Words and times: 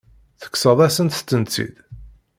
Tekkseḍ-asent-tent-id. 0.41 1.75